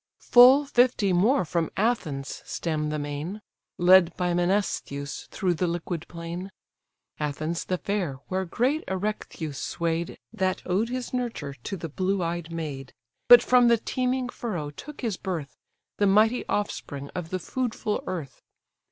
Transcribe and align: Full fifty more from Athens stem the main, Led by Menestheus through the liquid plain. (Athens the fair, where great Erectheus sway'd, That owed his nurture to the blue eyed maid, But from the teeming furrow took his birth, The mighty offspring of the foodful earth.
Full 0.17 0.65
fifty 0.65 1.13
more 1.13 1.45
from 1.45 1.69
Athens 1.77 2.41
stem 2.43 2.89
the 2.89 2.97
main, 2.97 3.43
Led 3.77 4.17
by 4.17 4.33
Menestheus 4.33 5.27
through 5.29 5.53
the 5.53 5.67
liquid 5.67 6.07
plain. 6.07 6.49
(Athens 7.19 7.65
the 7.65 7.77
fair, 7.77 8.15
where 8.27 8.43
great 8.43 8.83
Erectheus 8.87 9.59
sway'd, 9.59 10.17
That 10.33 10.63
owed 10.65 10.89
his 10.89 11.13
nurture 11.13 11.53
to 11.53 11.77
the 11.77 11.87
blue 11.87 12.23
eyed 12.23 12.51
maid, 12.51 12.95
But 13.27 13.43
from 13.43 13.67
the 13.67 13.77
teeming 13.77 14.29
furrow 14.29 14.71
took 14.71 15.01
his 15.01 15.17
birth, 15.17 15.55
The 15.99 16.07
mighty 16.07 16.47
offspring 16.47 17.09
of 17.13 17.29
the 17.29 17.37
foodful 17.37 18.03
earth. 18.07 18.41